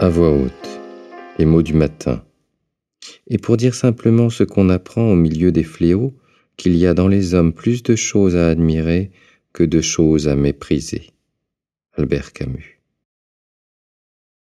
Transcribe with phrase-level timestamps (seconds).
[0.00, 0.80] à voix haute,
[1.38, 2.24] les mots du matin,
[3.26, 6.14] et pour dire simplement ce qu'on apprend au milieu des fléaux,
[6.56, 9.10] qu'il y a dans les hommes plus de choses à admirer
[9.52, 11.10] que de choses à mépriser.
[11.98, 12.79] Albert Camus.